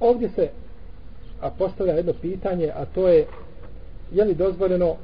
Ovdje 0.00 0.28
se 0.28 0.50
a 1.40 1.50
postavlja 1.50 1.94
jedno 1.94 2.12
pitanje, 2.22 2.72
a 2.76 2.84
to 2.84 3.08
je 3.08 3.26
je 4.12 4.24
li 4.24 4.34
dozvoljeno 4.34 4.96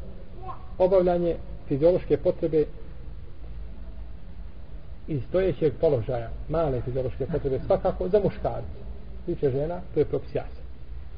obavljanje 0.79 1.37
fiziološke 1.69 2.17
potrebe 2.17 2.65
iz 5.09 5.23
stojećeg 5.29 5.73
položaja, 5.81 6.31
male 6.49 6.81
fiziološke 6.81 7.27
potrebe, 7.27 7.61
svakako 7.67 8.09
za 8.09 8.21
muškarce. 8.25 8.83
Tiče 9.27 9.51
žena, 9.51 9.81
to 9.95 10.01
je 10.01 10.05
propis 10.05 10.35
jasan. 10.35 10.63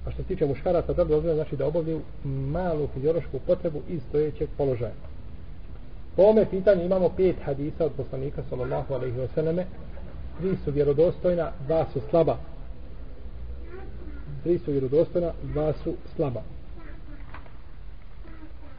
A 0.06 0.10
što 0.10 0.22
se 0.22 0.28
tiče 0.28 0.46
muškaraca, 0.46 0.92
da 0.92 1.04
dozvoljeno 1.04 1.34
znači 1.34 1.56
da 1.56 1.66
obavljaju 1.66 2.00
malu 2.24 2.88
fiziološku 2.94 3.38
potrebu 3.46 3.80
iz 3.88 4.02
stojećeg 4.08 4.48
položaja. 4.56 4.94
Po 6.16 6.22
ome 6.22 6.50
pitanju 6.50 6.84
imamo 6.84 7.08
pet 7.08 7.36
hadisa 7.44 7.86
od 7.86 7.92
poslanika 7.92 8.42
sallallahu 8.50 8.94
alaihi 8.94 9.16
wa 9.18 9.28
sallame. 9.34 9.66
Tri 10.38 10.56
su 10.64 10.70
vjerodostojna, 10.70 11.52
dva 11.66 11.86
su 11.92 12.00
slaba. 12.10 12.36
Tri 14.44 14.58
su 14.58 14.70
vjerodostojna, 14.70 15.32
dva 15.42 15.72
su 15.72 15.94
slaba. 16.16 16.42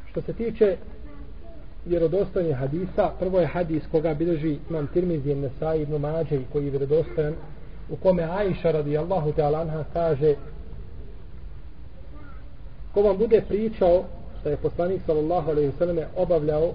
Što 0.10 0.22
se 0.22 0.34
tiče 0.34 0.78
vjerodostojnih 1.86 2.56
hadisa, 2.56 3.12
prvo 3.20 3.40
je 3.40 3.48
hadis 3.48 3.84
koga 3.92 4.14
bilježi 4.14 4.58
imam 4.70 4.88
Tirmizi 4.88 5.36
Nesai 5.36 5.82
ibn 5.82 5.98
Mađe 5.98 6.40
koji 6.52 6.66
je 6.66 6.70
vjerodostojan 6.70 7.34
u 7.90 7.96
kome 7.96 8.24
Aisha 8.24 8.72
radijallahu 8.72 9.32
ta'ala 9.32 9.62
anha 9.62 9.84
kaže 9.94 10.36
ko 12.94 13.02
vam 13.02 13.18
bude 13.18 13.42
pričao 13.48 14.04
da 14.44 14.50
je 14.50 14.58
poslanik 14.58 15.02
sallallahu 15.06 15.52
alaihi 15.52 15.72
sallam 15.78 15.98
obavljao 16.16 16.74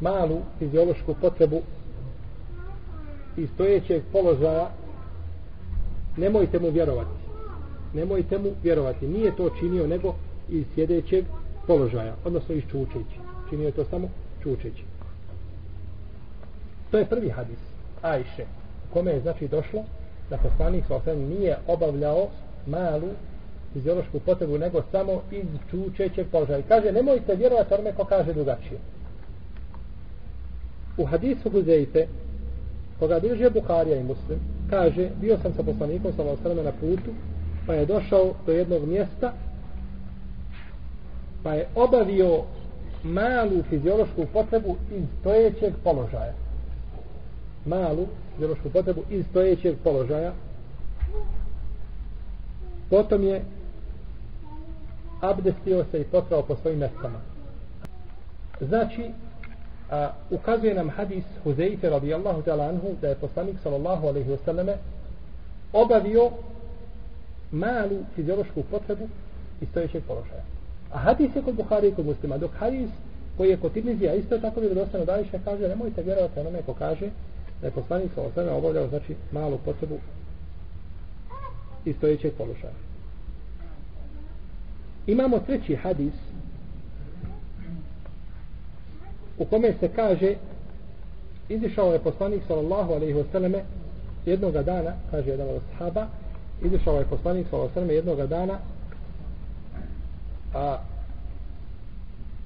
malu 0.00 0.40
fiziološku 0.58 1.14
potrebu 1.20 1.60
iz 3.36 3.48
stojećeg 3.54 4.02
položaja 4.12 4.70
nemojte 6.16 6.58
mu 6.58 6.70
vjerovati 6.70 7.22
nemojte 7.94 8.38
mu 8.38 8.50
vjerovati. 8.62 9.08
Nije 9.08 9.36
to 9.36 9.50
činio 9.58 9.86
nego 9.86 10.14
iz 10.48 10.64
sjedećeg 10.74 11.24
položaja 11.66 12.14
odnosno 12.24 12.54
iz 12.54 12.62
čučeći. 12.70 13.18
Činio 13.50 13.66
je 13.66 13.72
to 13.72 13.84
samo 13.84 14.08
čučeći. 14.42 14.84
To 16.90 16.98
je 16.98 17.06
prvi 17.06 17.30
hadis 17.30 17.58
Ajše 18.02 18.46
kome 18.92 19.10
je 19.10 19.20
znači 19.20 19.48
došlo 19.48 19.84
da 20.30 20.36
poslanik 20.36 20.84
sallallahu 20.88 21.34
nije 21.34 21.58
obavljao 21.66 22.28
malu 22.66 23.08
fiziološku 23.72 24.20
potrebu 24.20 24.58
nego 24.58 24.82
samo 24.92 25.22
iz 25.30 25.46
čučećeg 25.70 26.26
položaja. 26.30 26.58
I 26.58 26.62
kaže 26.62 26.92
nemojte 26.92 27.36
vjerovati 27.36 27.74
onome 27.74 27.92
ko 27.92 28.04
kaže 28.04 28.32
drugačije. 28.32 28.80
U 30.96 31.04
hadisu 31.04 31.50
Huzeyfe 31.50 32.06
koga 32.98 33.20
bilježe 33.20 33.50
Buharija 33.50 33.96
i 33.96 34.04
Muslim 34.04 34.40
kaže 34.70 35.10
bio 35.20 35.38
sam 35.42 35.52
sa 35.54 35.62
poslanikom 35.62 36.12
sa 36.12 36.48
na 36.62 36.72
putu 36.80 37.10
pa 37.66 37.74
je 37.74 37.86
došao 37.86 38.34
do 38.46 38.52
jednog 38.52 38.84
mjesta 38.88 39.32
pa 41.42 41.54
je 41.54 41.68
obavio 41.74 42.42
malu 43.02 43.62
fiziološku 43.70 44.26
potrebu 44.32 44.76
iz 44.92 45.04
stojećeg 45.20 45.74
položaja. 45.84 46.32
Malu 47.66 48.06
fiziološku 48.32 48.70
potrebu 48.70 49.02
iz 49.10 49.24
stojećeg 49.30 49.74
položaja. 49.84 50.32
Potom 52.90 53.24
je 53.24 53.42
abdestio 55.20 55.84
se 55.90 56.00
i 56.00 56.04
potrao 56.04 56.42
po 56.42 56.56
svojim 56.56 56.78
mestama. 56.78 57.18
Znači 58.60 59.10
a, 59.90 60.10
ukazuje 60.30 60.74
nam 60.74 60.90
hadis 60.90 61.24
Huzeyfe 61.44 61.90
radijallahu 61.90 62.42
ta'ala 62.42 62.68
anhu 62.68 62.88
da 63.00 63.08
je 63.08 63.14
poslanik 63.14 63.56
sallallahu 63.62 64.06
alaihi 64.06 64.30
wasallame 64.30 64.74
obavio 65.72 66.30
malu 67.52 68.04
fiziološku 68.14 68.62
potrebu 68.70 69.08
iz 69.60 69.68
stojećeg 69.68 70.02
položaja. 70.06 70.42
A 70.92 70.98
hadis 70.98 71.36
je 71.36 71.42
kod 71.42 71.54
Buhari 71.54 71.88
i 71.88 71.94
kod 71.94 72.06
muslima, 72.06 72.38
dok 72.38 72.50
hadis 72.58 72.90
koji 73.36 73.50
je 73.50 73.56
kod 73.56 73.72
Tirmizija 73.72 74.14
isto 74.14 74.38
tako 74.38 74.60
bi 74.60 74.74
dostano 74.74 75.04
dališe 75.04 75.38
kaže 75.44 75.68
nemojte 75.68 76.02
vjerovati 76.02 76.40
onome 76.40 76.62
ko 76.62 76.74
kaže 76.74 77.10
da 77.60 77.66
je 77.66 77.70
poslanik 77.70 78.10
sa 78.14 78.54
obavljao 78.56 78.88
znači 78.88 79.14
malu 79.32 79.58
potrebu 79.64 79.98
iz 81.84 81.96
stojećeg 81.96 82.32
položaja. 82.38 82.72
Imamo 85.06 85.38
treći 85.38 85.76
hadis 85.76 86.14
u 89.38 89.44
kome 89.44 89.74
se 89.80 89.88
kaže 89.88 90.34
izišao 91.48 91.92
je 91.92 91.98
poslanik 91.98 92.42
sallallahu 92.46 92.92
alejhi 92.92 93.12
ve 93.12 93.24
selleme 93.32 93.64
jednog 94.26 94.52
dana 94.52 94.92
kaže 95.10 95.30
jedan 95.30 95.48
od 95.48 95.62
sahaba 95.70 96.06
izišao 96.64 96.98
je 96.98 97.04
poslanik 97.04 97.46
sallallahu 97.50 97.78
alejhi 97.78 97.94
jednog 97.94 98.26
dana 98.26 98.58
a 100.54 100.78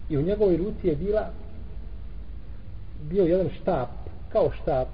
i 0.08 0.16
u 0.16 0.22
njegovoj 0.22 0.56
ruci 0.56 0.88
je 0.88 0.96
bila 0.96 1.30
bio 3.02 3.24
jedan 3.24 3.48
štap 3.60 3.88
kao 4.32 4.50
štap 4.62 4.88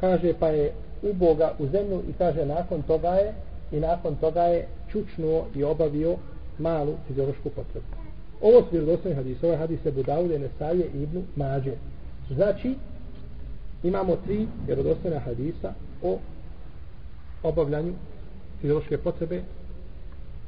kaže 0.00 0.34
pa 0.40 0.48
je 0.48 0.72
uboga 1.02 1.52
u 1.58 1.66
zemlju 1.66 2.02
i 2.08 2.12
kaže 2.12 2.46
nakon 2.46 2.82
toga 2.82 3.08
je 3.08 3.34
i 3.72 3.80
nakon 3.80 4.16
toga 4.16 4.42
je 4.42 4.66
čučnuo 4.92 5.46
i 5.54 5.64
obavio 5.64 6.16
malu 6.58 6.94
fiziološku 7.08 7.50
potrebu 7.50 8.04
Ovo 8.44 8.60
su 8.60 8.68
vjerodostojni 8.72 9.16
hadis. 9.16 9.42
Ovaj 9.42 9.56
hadis 9.56 9.84
je 9.84 9.92
Budaude, 9.92 10.38
Nesavije 10.38 10.86
i 10.94 11.02
Ibnu 11.02 11.22
Mađe. 11.36 11.72
Znači, 12.30 12.74
imamo 13.82 14.16
tri 14.16 14.46
vjerodostojna 14.66 15.18
hadisa 15.18 15.72
o 16.02 16.18
obavljanju 17.44 17.92
fiziološke 18.60 18.98
potrebe. 18.98 19.42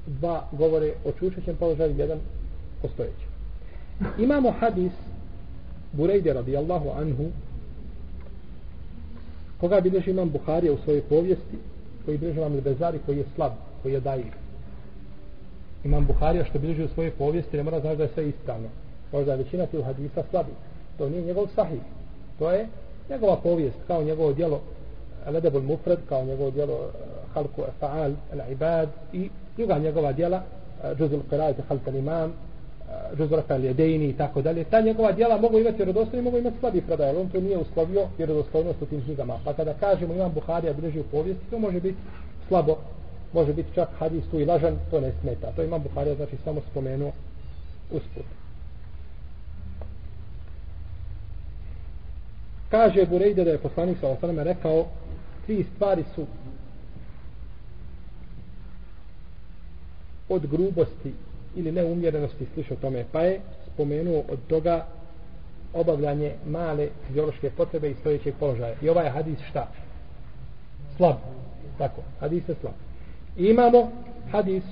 Dva 0.07 0.49
govore 0.53 0.93
o 1.05 1.13
čučećem 1.13 1.57
položaju, 1.57 1.99
jedan 1.99 2.19
o 2.83 2.89
stojećem. 2.89 3.29
Imamo 4.19 4.51
hadis 4.51 4.93
Burejde 5.93 6.33
radijallahu 6.33 6.91
anhu 6.91 7.31
koga 9.61 9.81
bilježi 9.81 10.11
imam 10.11 10.31
Buharija 10.31 10.73
u 10.73 10.79
svojoj 10.85 11.03
povijesti 11.03 11.57
koji 12.05 12.19
bilježi 12.19 12.39
imam 12.39 12.55
Lebezari 12.55 12.99
koji 13.07 13.19
je 13.19 13.25
slab, 13.35 13.53
koji 13.83 13.93
je 13.93 14.01
dajiv 14.01 14.33
imam 15.85 16.07
Buharija 16.07 16.45
što 16.45 16.59
bilježi 16.59 16.85
u 16.85 16.89
svojoj 16.89 17.11
povijesti 17.11 17.57
ne 17.57 17.63
mora 17.63 17.81
znači 17.81 17.97
da 17.97 18.03
je 18.03 18.11
sve 18.15 18.29
ispravno 18.29 18.69
možda 19.13 19.33
je 19.33 19.39
većina 19.39 19.67
tih 19.67 19.85
hadisa 19.85 20.23
slabi 20.31 20.51
to 20.99 21.09
nije 21.09 21.23
njegov 21.23 21.47
sahih 21.55 21.81
to 22.39 22.53
je 22.53 22.67
njegova 23.11 23.37
povijest 23.37 23.77
kao 23.87 24.03
njegovo 24.03 24.33
djelo 24.33 24.61
Ledebul 25.31 25.63
Mufred 25.63 25.99
kao 26.09 26.25
njegovo 26.25 26.51
djelo 26.51 26.75
eh, 26.75 26.89
Halku 27.35 27.63
Fa'al 27.81 28.13
Al-Ibad 28.33 28.89
i 29.13 29.31
druga 29.57 29.79
njegova 29.79 30.13
djela 30.13 30.43
Džuzul 30.99 31.19
eh, 31.19 31.23
Qirajte 31.31 31.99
Imam 31.99 32.31
eh, 32.31 33.17
Džuzul 33.17 33.37
Rafa 33.37 33.55
Jedejni 33.55 34.09
i 34.09 34.17
tako 34.17 34.43
dalje 34.43 34.65
ta 34.65 34.81
njegova 34.81 35.13
djela 35.13 35.41
mogu 35.41 35.59
imati 35.59 35.77
vjerodostojno 35.77 36.21
i 36.21 36.25
mogu 36.25 36.39
imati 36.39 36.59
slabi 36.61 36.81
predaj 36.81 37.17
on 37.17 37.29
to 37.29 37.41
nije 37.41 37.59
uslovio 37.59 38.07
vjerodostojnost 38.19 38.83
u 38.83 38.87
tim 38.87 39.03
knjigama 39.03 39.39
pa 39.45 39.53
kada 39.53 39.75
kažemo 39.75 40.15
imam 40.15 40.33
Buharija 40.33 40.73
bilježi 40.73 41.01
u 41.01 41.05
povijesti 41.05 41.51
to 41.51 41.59
može 41.59 41.81
biti 41.81 41.99
slabo 42.49 42.77
može 43.33 43.53
biti 43.53 43.75
čak 43.75 43.89
hadis 43.99 44.25
tu 44.31 44.41
i 44.41 44.45
lažan, 44.45 44.77
to 44.91 45.01
ne 45.01 45.13
smeta. 45.21 45.53
To 45.57 45.63
Imam 45.63 45.83
Buharija, 45.83 46.15
znači 46.15 46.37
samo 46.45 46.61
spomenuo 46.71 47.13
usput. 47.91 48.25
Kaže 52.71 53.07
Burejde 53.07 53.45
da 53.45 53.51
je 53.51 53.59
poslanik 53.59 53.99
sa 54.01 54.09
osaname 54.09 54.45
rekao 54.45 54.87
tri 55.47 55.65
stvari 55.75 56.05
su 56.15 56.27
od 60.29 60.47
grubosti 60.47 61.13
ili 61.57 61.73
neumjerenosti 61.73 62.47
slišao 62.55 62.77
tome. 62.77 63.05
Pa 63.13 63.21
je 63.21 63.41
spomenuo 63.75 64.23
od 64.29 64.39
toga 64.49 64.87
obavljanje 65.75 66.35
male 66.47 66.89
fiziološke 67.07 67.51
potrebe 67.51 67.91
i 67.91 67.95
stojećeg 67.95 68.35
položaja. 68.41 68.75
I 68.83 68.89
ovaj 68.89 69.11
hadis 69.11 69.39
šta? 69.51 69.69
slab. 70.97 71.17
Tako, 71.79 72.03
hadis 72.21 72.49
je 72.49 72.55
slab. 72.61 72.75
Imamo 73.37 73.91
hadis 74.31 74.65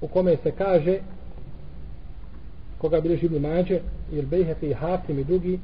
u 0.00 0.08
kome 0.08 0.36
se 0.36 0.52
kaže 0.52 0.98
koga 2.78 3.00
bilježi 3.00 3.26
Ibn 3.26 3.38
Mađe 3.38 3.80
ili 4.12 4.26
Bejhefi 4.26 4.66
i 4.66 4.74
Hakim 4.74 5.18
i 5.18 5.24
drugi 5.24 5.58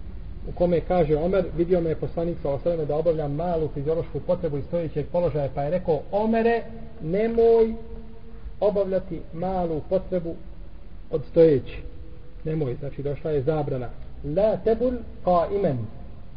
u 0.48 0.52
kome 0.52 0.80
kaže 0.80 1.16
Omer 1.16 1.44
vidio 1.56 1.80
me 1.80 1.90
je 1.90 1.96
poslanik 1.96 2.36
sa 2.42 2.50
osvrame 2.50 2.84
da 2.84 2.96
obavljam 2.96 3.34
malu 3.34 3.68
fiziološku 3.74 4.20
potrebu 4.20 4.58
iz 4.58 4.64
stojećeg 4.64 5.06
položaja 5.12 5.48
pa 5.54 5.62
je 5.62 5.70
rekao 5.70 6.00
Omere 6.12 6.62
nemoj 7.02 7.74
obavljati 8.60 9.20
malu 9.32 9.80
potrebu 9.88 10.34
od 11.10 11.22
stojeći 11.30 11.82
nemoj, 12.44 12.76
znači 12.80 13.02
došla 13.02 13.30
je 13.30 13.42
zabrana. 13.42 13.88
La 14.36 14.56
tebul 14.56 14.92
ka 15.24 15.46
imen 15.54 15.78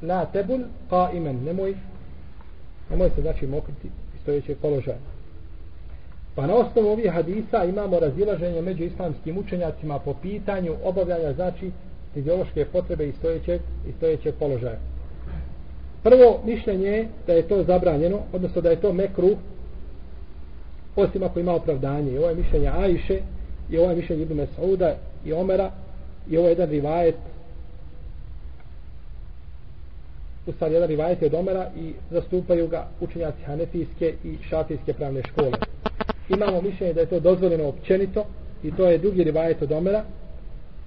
la 0.02 0.26
tebul 0.26 0.60
ka 0.90 1.10
imen 1.14 1.44
nemoj 1.44 1.76
nemoj 2.90 3.10
se 3.16 3.22
znači 3.22 3.48
mokriti 3.48 3.88
iz 3.88 4.22
stojećeg 4.22 4.58
položaja. 4.58 4.98
Pa 6.36 6.48
na 6.48 6.56
osnovu 6.56 6.88
ovih 6.88 7.12
hadisa 7.12 7.64
imamo 7.64 8.00
razilaženje 8.00 8.62
među 8.62 8.84
islamskim 8.84 9.38
učenjacima 9.38 10.00
po 10.00 10.14
pitanju 10.14 10.76
obavljanja 10.84 11.34
znači 11.34 11.72
fiziološke 12.14 12.66
potrebe 12.66 13.08
i 13.08 13.12
stojećeg, 13.12 13.62
i 13.90 13.92
stojećeg 13.98 14.36
položaja. 14.40 14.80
Prvo 16.04 16.40
mišljenje 16.46 16.88
je 16.88 17.08
da 17.28 17.34
je 17.34 17.48
to 17.48 17.64
zabranjeno, 17.64 18.20
odnosno 18.34 18.62
da 18.62 18.70
je 18.70 18.82
to 18.82 18.94
mekruh, 18.94 19.38
osim 20.96 21.24
ako 21.24 21.40
ima 21.40 21.56
opravdanje. 21.56 22.12
I 22.12 22.18
ovo 22.18 22.30
je 22.30 22.36
mišljenje 22.36 22.70
Ajše, 22.70 23.22
i 23.70 23.78
ovo 23.78 23.90
je 23.90 23.96
mišljenje 23.96 24.24
Ibn 24.24 24.34
Mesauda 24.34 24.96
i 25.26 25.34
Omera, 25.34 25.72
i 26.30 26.38
ovo 26.38 26.48
je 26.48 26.52
jedan 26.52 26.70
rivajet, 26.70 27.16
u 30.46 30.52
stvari 30.52 30.74
jedan 30.74 30.90
rivajet 30.90 31.22
je 31.22 31.26
od 31.26 31.34
Omera 31.34 31.72
i 31.78 31.94
zastupaju 32.12 32.68
ga 32.68 32.88
učenjaci 33.00 33.44
Hanefijske 33.46 34.14
i 34.24 34.38
Šafijske 34.50 34.94
pravne 34.94 35.22
škole. 35.24 35.52
Imamo 36.30 36.62
mišljenje 36.62 36.94
da 36.94 37.02
je 37.02 37.10
to 37.10 37.20
dozvoljeno 37.20 37.68
općenito 37.68 38.26
i 38.64 38.72
to 38.76 38.88
je 38.88 38.98
drugi 38.98 39.24
rivajet 39.24 39.62
od 39.62 39.72
Omera, 39.72 40.04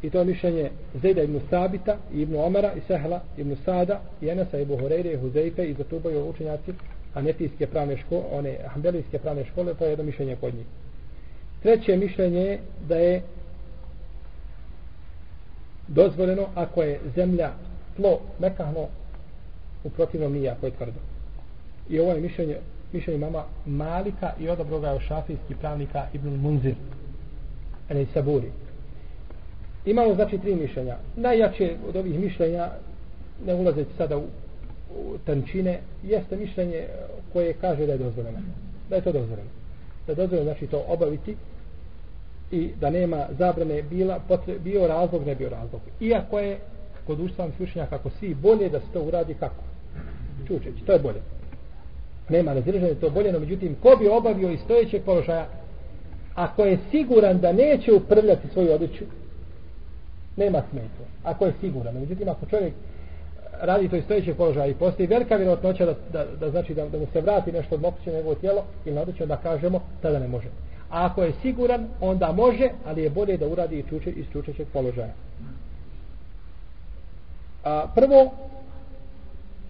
I 0.02 0.10
to 0.10 0.19
je 0.19 0.25
mišljenje 0.25 0.70
Zejda 1.02 1.22
ibn 1.22 1.40
Sabita, 1.50 1.96
ibn 2.12 2.37
Omara 2.37 2.72
i 2.72 2.81
Sehla 2.87 3.20
ibn 3.37 3.56
Sada 3.64 4.00
i 4.20 4.28
Enesa 4.28 4.58
i 4.58 4.64
Horeire 4.64 5.12
i 5.12 5.16
Huzeife 5.16 5.64
i 5.64 5.75
zatubaju 5.75 6.28
učenjaci 6.28 6.72
anetijske 7.14 7.66
pravne 7.66 7.96
škole, 7.96 8.22
one 8.32 8.56
ambelijske 8.75 9.19
pravne 9.19 9.44
škole, 9.44 9.75
to 9.75 9.84
je 9.84 9.90
jedno 9.90 10.04
mišljenje 10.04 10.37
kod 10.37 10.54
njih. 10.54 10.66
Treće 11.62 11.96
mišljenje 11.96 12.40
je 12.40 12.58
da 12.88 12.96
je 12.96 13.22
dozvoljeno 15.88 16.46
ako 16.55 16.82
je 16.82 17.00
zemlja 17.16 17.50
tlo 17.96 18.20
mekahno 18.38 18.87
u 19.84 19.90
protivnom 19.90 20.32
nije 20.32 20.50
ako 20.50 20.66
je 20.66 20.72
tvrdo. 20.72 21.00
I 21.88 22.00
ovo 22.00 22.12
je 22.12 22.20
mišljenje, 22.20 22.56
mišljenje 22.93 23.20
mama 23.20 23.44
Malika 23.66 24.32
i 24.40 24.48
odobro 24.48 24.81
ga 24.81 24.88
je 24.88 25.00
šafijski 25.00 25.55
pravnika 25.60 26.06
Ibn 26.12 26.28
Munzir. 26.28 26.75
Ali 27.90 28.06
Saburi. 28.14 28.50
Imamo 29.87 30.14
znači 30.14 30.38
tri 30.38 30.55
mišljenja. 30.55 30.96
Najjače 31.17 31.76
od 31.88 31.96
ovih 31.96 32.20
mišljenja, 32.20 32.69
ne 33.46 33.55
ulazeći 33.55 33.90
sada 33.99 34.19
u, 34.19 34.23
u 34.96 35.19
tančine, 35.26 35.81
jeste 36.02 36.37
mišljenje 36.37 36.87
koje 37.32 37.52
kaže 37.52 37.87
da 37.87 37.93
je 37.93 37.99
dozvoljeno. 37.99 38.38
Da 38.90 38.96
je 38.96 39.02
to 39.02 39.12
dozvoljeno. 39.12 39.50
Da 40.06 40.12
je 40.12 40.17
dozvoljeno 40.17 40.44
znači 40.44 40.67
to 40.67 40.84
obaviti 40.88 41.37
i 42.50 42.70
da 42.81 42.90
nema 42.90 43.26
zabrane 43.38 43.82
bila, 43.82 44.20
potre, 44.29 44.58
bio 44.58 44.87
razlog, 44.87 45.26
ne 45.26 45.34
bio 45.34 45.49
razlog. 45.49 45.81
Iako 46.00 46.38
je 46.38 46.58
kod 47.06 47.20
ustavnih 47.20 47.61
mišljenja 47.61 47.87
kako 47.87 48.11
svi 48.11 48.34
bolje 48.34 48.69
da 48.69 48.81
se 48.81 48.87
to 48.93 49.02
uradi 49.02 49.34
kako? 49.34 49.62
Čučeći, 50.46 50.84
to 50.87 50.93
je 50.93 50.99
bolje. 50.99 51.20
Nema 52.29 52.52
razilaženja, 52.52 52.94
to 52.94 53.06
je 53.06 53.11
bolje, 53.11 53.32
no 53.32 53.38
međutim, 53.38 53.76
ko 53.82 53.96
bi 54.00 54.08
obavio 54.08 54.50
iz 54.50 54.61
stojećeg 54.61 55.02
položaja, 55.02 55.46
ako 56.34 56.64
je 56.64 56.79
siguran 56.90 57.40
da 57.40 57.52
neće 57.52 57.93
uprljati 57.93 58.49
svoju 58.49 58.73
odjeću, 58.73 59.05
nema 60.37 60.62
smetnje. 60.70 61.06
Ako 61.25 61.44
je 61.44 61.52
siguran. 61.61 61.94
Međutim, 61.94 62.29
ako 62.29 62.46
čovjek 62.46 62.75
radi 63.61 63.88
to 63.88 63.96
iz 63.96 64.05
stojećeg 64.05 64.37
položaja 64.37 64.67
i 64.67 64.75
postoji 64.75 65.06
velika 65.06 65.37
vjerojatnoća 65.37 65.87
da, 65.87 65.94
da, 66.12 66.25
da, 66.40 66.50
znači 66.50 66.75
da, 66.75 66.88
da 66.88 66.99
mu 66.99 67.06
se 67.12 67.20
vrati 67.20 67.52
nešto 67.52 67.75
od 67.75 67.81
mokuće 67.81 68.12
njegovo 68.12 68.34
tijelo 68.34 68.64
ili 68.84 68.94
na 68.94 69.26
da 69.26 69.37
kažemo, 69.37 69.81
tada 70.02 70.19
ne 70.19 70.29
može. 70.29 70.49
A 70.90 71.06
ako 71.06 71.23
je 71.23 71.32
siguran, 71.43 71.87
onda 72.00 72.32
može, 72.32 72.69
ali 72.87 73.02
je 73.02 73.11
bolje 73.11 73.37
da 73.37 73.46
uradi 73.46 73.79
i 73.79 73.84
čuče 73.88 74.11
iz 74.11 74.26
čučećeg 74.32 74.67
položaja. 74.73 75.12
A, 77.64 77.87
prvo, 77.94 78.32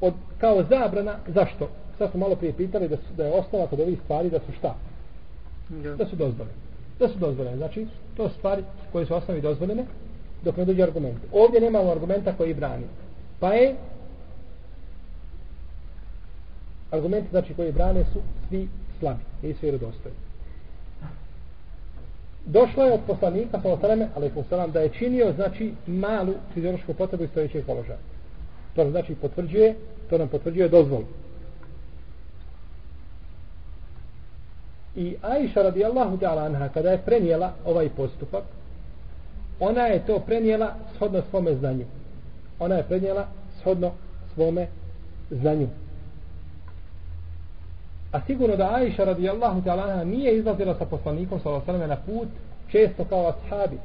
od, 0.01 0.15
kao 0.39 0.65
zabrana, 0.71 1.17
zašto? 1.27 1.69
Sad 1.99 2.11
smo 2.11 2.21
malo 2.21 2.37
prije 2.37 2.53
pitali 2.53 2.89
da, 2.89 2.97
su, 2.97 3.15
da 3.17 3.25
je 3.25 3.33
osnova 3.33 3.67
kod 3.67 3.81
ovih 3.81 3.99
stvari 4.05 4.31
da 4.31 4.39
su 4.39 4.53
šta? 4.59 4.75
Da 5.99 6.07
su 6.07 6.17
dozvoljene. 6.17 6.57
Da 6.99 7.09
su 7.09 7.19
dozvoljene. 7.19 7.57
Znači, 7.57 7.87
to 8.17 8.29
stvari 8.29 8.63
koje 8.93 9.07
su 9.07 9.15
osnovi 9.15 9.41
dozvoljene, 9.41 9.85
dok 10.45 10.57
ne 10.57 10.65
dođe 10.65 10.83
argument. 10.83 11.19
Ovdje 11.33 11.61
nemamo 11.61 11.91
argumenta 11.91 12.33
koji 12.33 12.55
brani. 12.55 12.85
Pa 13.41 13.53
je 13.53 13.75
argumenti 16.91 17.29
znači 17.31 17.55
koji 17.55 17.73
brane 17.73 18.05
su 18.13 18.21
svi 18.49 18.69
slabi, 18.99 19.21
nisu 19.43 19.59
vjerodostojni. 19.63 20.17
Došlo 22.45 22.85
je 22.85 22.93
od 22.93 23.01
poslanika 23.07 23.61
sa 23.63 23.73
osaleme, 23.73 24.09
ali 24.15 24.27
je 24.27 24.67
da 24.73 24.81
je 24.81 24.89
činio 24.89 25.33
znači 25.33 25.73
malu 25.87 26.35
fiziološku 26.55 26.95
potrebu 26.95 27.25
iz 27.25 27.31
stojećeg 27.31 27.67
položaja. 27.67 27.99
To 28.75 28.91
znači 28.91 29.15
potvrđuje, 29.15 29.75
to 30.11 30.19
nam 30.19 30.29
potvrđuje 30.29 30.69
dozvolu. 30.69 31.05
I 34.97 35.17
Aisha 35.23 35.63
radijallahu 35.63 36.17
ta'ala 36.17 36.47
anha 36.47 36.69
kada 36.69 36.91
je 36.91 37.03
prenijela 37.05 37.53
ovaj 37.65 37.89
postupak, 37.89 38.45
ona 39.61 39.83
je 39.83 40.07
to 40.07 40.19
prenijela 40.19 40.75
shodno 40.97 41.23
svome 41.31 41.55
znanju. 41.55 41.85
Ona 42.59 42.75
je 42.75 42.83
prenijela 42.83 43.27
shodno 43.61 43.91
svome 44.35 44.67
znanju. 45.31 45.69
A 48.13 48.21
sigurno 48.27 48.57
da 48.57 48.75
Aisha 48.75 49.05
radijallahu 49.05 49.63
ta'ala 49.63 50.05
nije 50.05 50.39
izlazila 50.39 50.75
sa 50.79 50.85
poslanikom 50.85 51.41
sallallahu 51.41 51.87
na 51.87 51.97
put 51.97 52.29
često 52.69 53.05
kao 53.05 53.29
ashabi. 53.29 53.79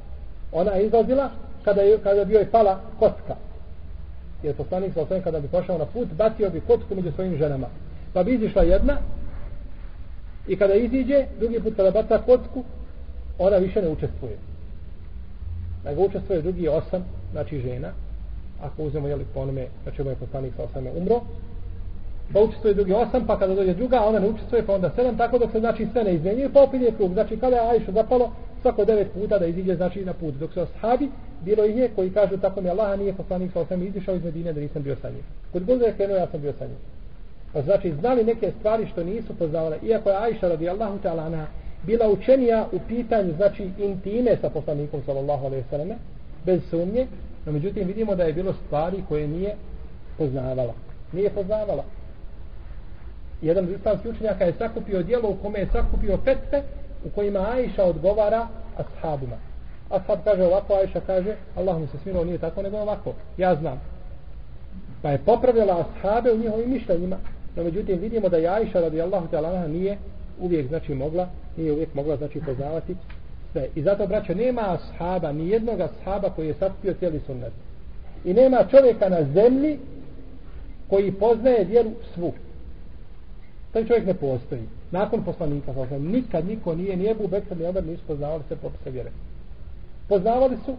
Ona 0.51 0.71
je 0.71 0.85
izlazila 0.85 1.29
kada 1.63 1.81
je, 1.81 1.97
kada 1.97 2.25
bio 2.25 2.39
je 2.39 2.51
pala 2.51 2.79
kocka. 2.99 3.35
Jer 4.43 4.55
poslanik 4.55 4.93
sallallahu 4.93 5.23
kada 5.23 5.39
bi 5.39 5.47
pošao 5.47 5.77
na 5.77 5.85
put 5.85 6.07
bacio 6.13 6.49
bi 6.49 6.61
kocku 6.61 6.95
među 6.95 7.11
svojim 7.11 7.37
ženama. 7.37 7.67
Pa 8.13 8.23
bi 8.23 8.33
izišla 8.33 8.63
jedna 8.63 8.97
i 10.47 10.55
kada 10.55 10.73
iziđe, 10.73 11.25
drugi 11.39 11.59
put 11.59 11.75
kada 11.75 11.91
baca 11.91 12.17
kocku, 12.17 12.63
ona 13.39 13.57
više 13.57 13.81
ne 13.81 13.89
učestvuje 13.89 14.37
nego 15.87 16.05
učestvuje 16.05 16.41
drugi 16.41 16.67
osam, 16.67 17.05
znači 17.31 17.59
žena, 17.59 17.91
ako 18.61 18.83
uzmemo 18.83 19.07
jeli 19.07 19.25
po 19.33 19.39
onome, 19.39 19.67
znači 19.83 20.01
je 20.01 20.15
poslanik 20.15 20.53
sa 20.55 20.63
osam 20.63 20.85
umro, 20.97 21.21
pa 22.33 22.39
učestvuje 22.39 22.73
drugi 22.73 22.93
osam, 22.93 23.27
pa 23.27 23.39
kada 23.39 23.55
dođe 23.55 23.73
druga, 23.73 24.03
ona 24.03 24.19
ne 24.19 24.29
učestvuje, 24.29 24.65
pa 24.65 24.73
onda 24.73 24.91
sedam, 24.95 25.17
tako 25.17 25.37
dok 25.37 25.51
se 25.51 25.59
znači 25.59 25.87
sve 25.91 26.03
ne 26.03 26.13
izmenjuje, 26.13 26.49
pa 26.53 26.61
opet 26.61 26.81
je 26.81 26.91
krug. 26.91 27.13
Znači 27.13 27.37
kada 27.37 27.55
je 27.55 27.69
Ajša 27.69 27.91
zapalo, 27.91 28.31
svako 28.61 28.85
devet 28.85 29.11
puta 29.13 29.39
da 29.39 29.45
iziđe 29.45 29.75
znači 29.75 30.05
na 30.05 30.13
put. 30.13 30.35
Dok 30.35 30.53
se 30.53 30.61
ashabi, 30.61 31.09
bilo 31.45 31.65
ih 31.65 31.77
je 31.77 31.89
koji 31.95 32.09
kažu 32.09 32.37
tako 32.37 32.61
mi 32.61 32.69
Allaha 32.69 32.95
nije 32.95 33.13
poslanik 33.13 33.51
sa 33.53 33.59
osam 33.59 33.83
izišao 33.83 34.15
iz 34.15 34.23
Medine 34.23 34.53
da 34.53 34.61
nisam 34.61 34.83
bio 34.83 34.95
sa 35.01 35.09
njim. 35.09 35.23
Kod 35.51 35.65
god 35.65 35.81
je 35.81 35.93
krenuo, 35.93 36.17
ja 36.17 36.27
sam 36.27 36.41
bio 36.41 36.53
sa 36.59 36.65
njim. 36.65 36.77
Pa 37.53 37.61
znači 37.61 37.93
znali 37.99 38.23
neke 38.23 38.51
stvari 38.59 38.87
što 38.91 39.03
nisu 39.03 39.35
poznavale, 39.39 39.77
iako 39.83 40.09
je 40.09 40.17
Ajša 40.17 40.47
radi 40.47 40.69
Allahu 40.69 40.97
ta'ala 41.03 41.45
bila 41.83 42.09
učenija 42.09 42.67
u 42.71 42.79
pitanju 42.87 43.33
znači 43.33 43.69
intime 43.77 44.37
sa 44.41 44.49
poslanikom 44.49 45.01
sallallahu 45.05 45.45
alejhi 45.45 45.63
ve 45.63 45.69
selleme 45.69 45.95
bez 46.45 46.61
sumnje 46.69 47.07
no 47.45 47.51
međutim 47.51 47.87
vidimo 47.87 48.15
da 48.15 48.23
je 48.23 48.33
bilo 48.33 48.53
stvari 48.53 49.03
koje 49.09 49.27
nije 49.27 49.55
poznavala. 50.17 50.73
Nije 51.11 51.29
poznavala. 51.29 51.83
Jedan 53.41 53.63
od 53.63 53.71
islamskih 53.71 54.11
učenjaka 54.11 54.45
je 54.45 54.53
sakupio 54.53 55.03
dijelo 55.03 55.29
u 55.29 55.35
kome 55.35 55.59
je 55.59 55.69
sakupio 55.71 56.17
petve 56.17 56.63
u 57.05 57.09
kojima 57.09 57.39
Ajša 57.39 57.83
odgovara 57.83 58.47
ashabima. 58.77 59.35
Ashab 59.89 60.19
kaže 60.23 60.43
ovako 60.43 60.73
Ajša 60.73 61.01
kaže 61.07 61.35
Allah 61.55 61.79
mi 61.79 61.87
se 61.87 61.97
smirao 62.03 62.25
nije 62.25 62.37
tako 62.37 62.61
nego 62.61 62.77
ovako. 62.77 63.13
Ja 63.37 63.55
znam. 63.55 63.81
Pa 65.01 65.09
je 65.09 65.17
popravila 65.17 65.85
ashabe 65.85 66.31
u 66.31 66.37
njihovim 66.37 66.71
mišljenjima. 66.71 67.17
No 67.55 67.63
međutim 67.63 67.99
vidimo 67.99 68.29
da 68.29 68.37
je 68.37 68.47
Ajša 68.47 68.79
radijallahu 68.79 69.27
ta'ala 69.31 69.67
nije 69.67 69.97
uvijek 70.39 70.67
znači 70.67 70.93
mogla 70.93 71.29
nije 71.57 71.71
uvijek 71.71 71.93
mogla 71.93 72.17
znači 72.17 72.41
poznavati 72.45 72.95
sve. 73.51 73.67
I 73.75 73.81
zato 73.81 74.07
braćo 74.07 74.33
nema 74.33 74.61
ashaba, 74.61 75.31
ni 75.31 75.49
jednog 75.49 75.79
ashaba 75.81 76.29
koji 76.29 76.47
je 76.47 76.53
sakupio 76.53 76.93
cijeli 76.93 77.21
sunnet. 77.25 77.53
I 78.25 78.33
nema 78.33 78.65
čovjeka 78.71 79.09
na 79.09 79.23
zemlji 79.33 79.79
koji 80.89 81.11
poznaje 81.11 81.65
vjeru 81.65 81.91
svu. 82.13 82.33
Taj 83.73 83.87
čovjek 83.87 84.05
ne 84.05 84.13
postoji. 84.13 84.61
Nakon 84.91 85.23
poslanika, 85.23 85.73
znači, 85.73 85.93
nikad 85.93 86.47
niko 86.47 86.75
nije, 86.75 86.97
ni 86.97 87.09
Ebu 87.09 87.27
Bekr, 87.27 87.57
ni 87.57 87.65
Omer 87.65 87.85
nisu 87.85 88.03
poznavali 88.07 88.43
sve 88.47 88.57
popise 88.57 88.91
vjere. 88.91 89.11
Poznavali 90.07 90.57
su 90.65 90.75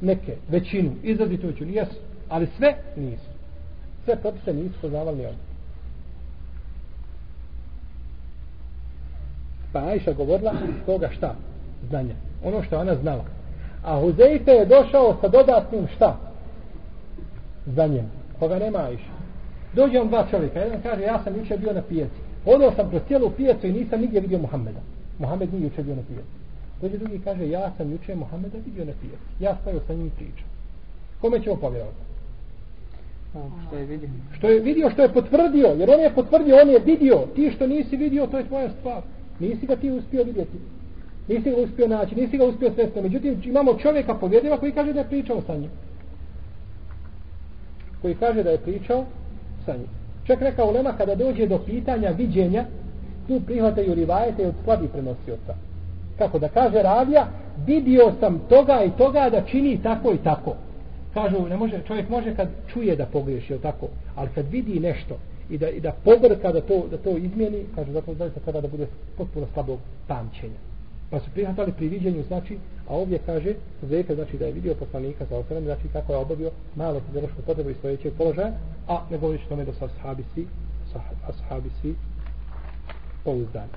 neke, 0.00 0.36
većinu, 0.48 0.90
izrazitu 1.02 1.46
većinu, 1.46 1.72
jesu, 1.72 1.96
ali 2.28 2.48
sve 2.56 2.74
nisu. 2.96 3.30
Sve 4.04 4.16
propise 4.16 4.52
nisu 4.52 4.74
poznavali 4.80 5.18
ni 5.18 5.26
oni. 5.26 5.36
Pa 9.74 9.80
Ajša 9.80 10.12
govorila 10.12 10.52
iz 10.68 10.86
toga 10.86 11.08
šta? 11.16 11.34
Znanja. 11.88 12.14
Ono 12.44 12.62
što 12.62 12.78
ona 12.78 12.94
znala. 12.94 13.24
A 13.84 14.00
Huzeife 14.00 14.50
je 14.50 14.66
došao 14.66 15.16
sa 15.20 15.28
dodatnim 15.28 15.86
šta? 15.96 16.16
Znanjem. 17.66 18.06
Koga 18.38 18.58
nema 18.58 18.78
Ajša. 18.78 19.12
Dođe 19.74 20.00
on 20.00 20.08
dva 20.08 20.26
čovjeka. 20.30 20.58
Jedan 20.58 20.82
kaže, 20.82 21.02
ja 21.02 21.22
sam 21.24 21.36
juče 21.36 21.56
bio 21.56 21.72
na 21.72 21.82
pijaci. 21.82 22.20
Hodao 22.44 22.72
sam 22.76 22.90
kroz 22.90 23.02
cijelu 23.06 23.30
pijacu 23.30 23.66
i 23.66 23.72
nisam 23.72 24.00
nigdje 24.00 24.20
vidio 24.20 24.38
Muhammeda. 24.38 24.80
Muhammed 25.18 25.52
nije 25.52 25.64
juče 25.64 25.82
bio 25.82 25.94
na 25.94 26.02
pijaci. 26.08 26.34
Dođe 26.80 26.98
drugi 26.98 27.20
kaže, 27.24 27.48
ja 27.48 27.72
sam 27.76 27.92
juče 27.92 28.14
Muhammeda 28.14 28.58
vidio 28.64 28.84
na 28.84 28.92
pijaci. 29.00 29.44
Ja 29.44 29.56
stojao 29.60 29.80
sa 29.86 29.94
njim 29.94 30.10
pričam. 30.16 30.48
Kome 31.20 31.42
ćemo 31.42 31.56
povjerovati? 31.56 32.04
što 33.66 33.76
je 33.76 33.84
vidio. 33.84 34.08
Što 34.38 34.48
je 34.48 34.60
vidio, 34.60 34.90
što 34.90 35.02
je 35.02 35.12
potvrdio. 35.12 35.66
Jer 35.66 35.90
on 35.90 36.00
je 36.00 36.14
potvrdio, 36.14 36.58
on 36.62 36.68
je 36.68 36.78
vidio. 36.78 37.26
Ti 37.34 37.50
što 37.56 37.66
nisi 37.66 37.96
vidio, 37.96 38.26
to 38.26 38.38
je 38.38 38.48
tvoja 38.48 38.70
stvar. 38.70 39.02
Nisi 39.40 39.66
ga 39.66 39.76
ti 39.76 39.90
uspio 39.90 40.24
vidjeti. 40.24 40.58
Nisi 41.28 41.50
ga 41.50 41.56
uspio 41.56 41.88
naći, 41.88 42.14
nisi 42.14 42.38
ga 42.38 42.44
uspio 42.44 42.70
sresti. 42.74 43.00
Međutim, 43.00 43.42
imamo 43.44 43.74
čovjeka 43.74 44.14
povjedeva 44.14 44.56
koji 44.56 44.72
kaže 44.72 44.92
da 44.92 45.00
je 45.00 45.08
pričao 45.08 45.42
sa 45.46 45.56
njim. 45.56 45.70
Koji 48.02 48.14
kaže 48.14 48.42
da 48.42 48.50
je 48.50 48.58
pričao 48.58 49.04
sa 49.66 49.72
njim. 49.72 49.88
Čak 50.26 50.40
rekao 50.40 50.70
Lema 50.70 50.92
kada 50.92 51.14
dođe 51.14 51.46
do 51.46 51.58
pitanja 51.58 52.10
viđenja, 52.10 52.64
tu 53.28 53.40
prihvataju 53.46 53.94
rivajete 53.94 54.46
od 54.46 54.54
slabih 54.64 54.90
prenosioca. 54.90 55.54
Kako 56.18 56.38
da 56.38 56.48
kaže 56.48 56.82
ravija, 56.82 57.26
vidio 57.66 58.12
sam 58.20 58.38
toga 58.48 58.84
i 58.84 58.90
toga 58.90 59.30
da 59.30 59.42
čini 59.42 59.82
tako 59.82 60.12
i 60.12 60.18
tako. 60.18 60.54
Kažu, 61.14 61.48
ne 61.48 61.56
može, 61.56 61.80
čovjek 61.86 62.08
može 62.08 62.36
kad 62.36 62.48
čuje 62.72 62.96
da 62.96 63.06
pogriješi, 63.06 63.52
je 63.52 63.58
tako? 63.58 63.88
Ali 64.16 64.28
kad 64.34 64.50
vidi 64.50 64.80
nešto 64.80 65.18
i 65.50 65.58
da, 65.58 65.68
i 65.70 65.80
da 65.80 65.92
pobrka 66.04 66.52
da 66.52 66.60
to, 66.60 66.86
da 66.90 66.96
to 66.98 67.16
izmijeni, 67.16 67.64
kaže, 67.74 67.92
zato 67.92 68.14
zaista 68.14 68.40
treba 68.40 68.60
da 68.60 68.68
bude 68.68 68.86
potpuno 69.16 69.46
slabog 69.54 69.78
pamćenja. 70.06 70.60
Pa 71.10 71.20
su 71.20 71.30
prihvatali 71.34 71.72
pri 71.72 71.88
viđenju, 71.88 72.22
znači, 72.22 72.58
a 72.88 72.94
ovdje 72.94 73.18
kaže, 73.26 73.54
Zeka, 73.82 74.14
znači 74.14 74.38
da 74.38 74.46
je 74.46 74.52
vidio 74.52 74.74
poslanika 74.74 75.24
za 75.30 75.36
osanem, 75.36 75.64
znači 75.64 75.88
kako 75.92 76.12
je 76.12 76.18
obavio 76.18 76.50
malo 76.76 77.00
fiziološko 77.06 77.42
potrebu 77.46 77.70
i 77.70 77.74
stojećeg 77.74 78.12
položaja, 78.18 78.52
a 78.88 79.00
ne 79.10 79.18
govoriš 79.18 79.46
tome 79.48 79.64
da 79.64 79.72
su 79.72 79.84
ashabi 79.84 80.24
svi, 80.34 80.46
ashabi 81.28 81.70
svi 81.80 81.94
pouzdani. 83.24 83.72